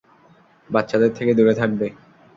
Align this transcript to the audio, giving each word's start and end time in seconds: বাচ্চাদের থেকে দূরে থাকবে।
বাচ্চাদের 0.69 1.11
থেকে 1.17 1.31
দূরে 1.37 1.53
থাকবে। 1.55 1.87